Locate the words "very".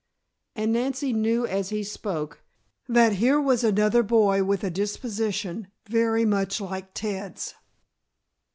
5.87-6.25